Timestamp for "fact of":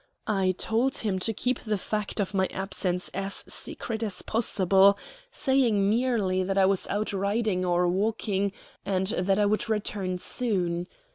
1.77-2.33